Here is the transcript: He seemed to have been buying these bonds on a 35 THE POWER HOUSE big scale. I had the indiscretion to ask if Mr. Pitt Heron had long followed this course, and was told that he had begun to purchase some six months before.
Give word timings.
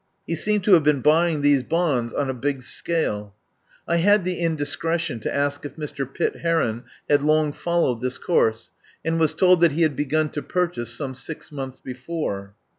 He 0.25 0.33
seemed 0.33 0.63
to 0.63 0.73
have 0.73 0.83
been 0.83 1.01
buying 1.01 1.41
these 1.43 1.61
bonds 1.61 2.11
on 2.11 2.27
a 2.27 2.33
35 2.33 2.33
THE 2.33 2.33
POWER 2.33 2.33
HOUSE 2.33 2.41
big 2.55 2.63
scale. 2.63 3.35
I 3.87 3.97
had 3.97 4.23
the 4.23 4.39
indiscretion 4.39 5.19
to 5.19 5.31
ask 5.31 5.63
if 5.63 5.75
Mr. 5.75 6.11
Pitt 6.11 6.37
Heron 6.37 6.85
had 7.07 7.21
long 7.21 7.51
followed 7.53 8.01
this 8.01 8.17
course, 8.17 8.71
and 9.05 9.19
was 9.19 9.35
told 9.35 9.61
that 9.61 9.73
he 9.73 9.83
had 9.83 9.95
begun 9.95 10.29
to 10.29 10.41
purchase 10.41 10.89
some 10.91 11.13
six 11.13 11.51
months 11.51 11.79
before. 11.79 12.55